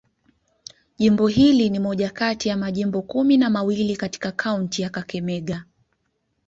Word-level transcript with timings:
Jimbo 0.97 1.27
hili 1.27 1.69
ni 1.69 1.79
moja 1.79 2.09
kati 2.09 2.49
ya 2.49 2.57
majimbo 2.57 3.01
kumi 3.01 3.37
na 3.37 3.49
mawili 3.49 3.95
katika 3.95 4.31
kaunti 4.31 4.81
ya 4.81 4.89
Kakamega. 4.89 5.65